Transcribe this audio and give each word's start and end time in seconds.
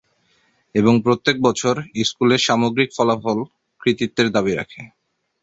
এবং 0.75 0.93
প্রত্যেক 1.05 1.35
বছর 1.41 1.75
স্কুলের 2.03 2.41
সামগ্রিক 2.47 2.89
ফলাফল 2.97 3.37
কৃতিত্বের 3.81 4.27
দাবি 4.35 4.53
রাখে। 4.55 4.81